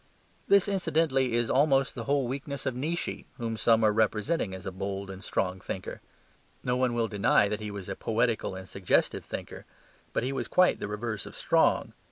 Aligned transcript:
This, 0.47 0.67
incidentally, 0.67 1.33
is 1.33 1.47
almost 1.51 1.93
the 1.93 2.05
whole 2.05 2.27
weakness 2.27 2.65
of 2.65 2.73
Nietzsche, 2.73 3.27
whom 3.37 3.55
some 3.55 3.83
are 3.83 3.91
representing 3.91 4.51
as 4.51 4.65
a 4.65 4.71
bold 4.71 5.11
and 5.11 5.23
strong 5.23 5.59
thinker. 5.61 6.01
No 6.63 6.75
one 6.75 6.95
will 6.95 7.07
deny 7.07 7.47
that 7.47 7.59
he 7.61 7.69
was 7.69 7.87
a 7.87 7.95
poetical 7.95 8.55
and 8.55 8.67
suggestive 8.67 9.23
thinker; 9.23 9.63
but 10.11 10.23
he 10.23 10.33
was 10.33 10.47
quite 10.47 10.79
the 10.79 10.87
reverse 10.87 11.27
of 11.27 11.35
strong. 11.35 11.93